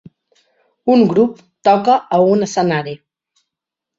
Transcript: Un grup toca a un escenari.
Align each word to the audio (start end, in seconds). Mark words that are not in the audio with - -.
Un 0.93 1.03
grup 1.11 1.43
toca 1.69 1.97
a 2.17 2.21
un 2.31 2.45
escenari. 2.47 2.95